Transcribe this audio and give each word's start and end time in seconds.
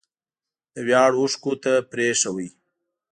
د 0.73 0.75
ویاړ 0.87 1.11
اوښکو 1.19 1.53
ته 1.63 1.73
پرېښود 1.91 2.51